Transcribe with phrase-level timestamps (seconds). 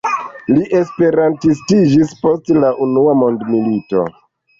[0.53, 4.03] Li esperantistiĝis post la unua mondmilito.